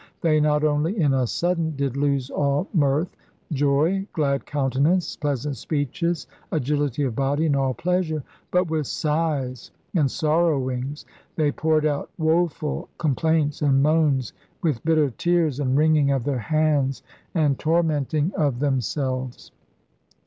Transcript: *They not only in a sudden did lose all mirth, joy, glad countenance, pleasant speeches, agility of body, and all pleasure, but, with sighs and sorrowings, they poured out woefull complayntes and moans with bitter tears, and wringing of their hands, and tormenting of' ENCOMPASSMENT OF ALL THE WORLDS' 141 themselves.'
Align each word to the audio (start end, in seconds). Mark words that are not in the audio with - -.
*They 0.21 0.39
not 0.39 0.63
only 0.63 0.97
in 0.99 1.13
a 1.13 1.27
sudden 1.27 1.75
did 1.75 1.95
lose 1.95 2.31
all 2.31 2.67
mirth, 2.73 3.15
joy, 3.51 4.07
glad 4.13 4.47
countenance, 4.47 5.15
pleasant 5.15 5.57
speeches, 5.57 6.25
agility 6.51 7.03
of 7.03 7.15
body, 7.15 7.45
and 7.45 7.55
all 7.55 7.75
pleasure, 7.75 8.23
but, 8.49 8.67
with 8.67 8.87
sighs 8.87 9.69
and 9.95 10.09
sorrowings, 10.09 11.05
they 11.35 11.51
poured 11.51 11.85
out 11.85 12.09
woefull 12.17 12.87
complayntes 12.97 13.61
and 13.61 13.83
moans 13.83 14.33
with 14.63 14.83
bitter 14.83 15.11
tears, 15.11 15.59
and 15.59 15.77
wringing 15.77 16.09
of 16.09 16.23
their 16.23 16.39
hands, 16.39 17.03
and 17.35 17.59
tormenting 17.59 18.31
of' 18.33 18.33
ENCOMPASSMENT 18.33 18.33
OF 18.33 18.41
ALL 18.41 18.41
THE 18.41 18.41
WORLDS' 18.41 18.59
141 18.65 18.73
themselves.' 19.39 19.51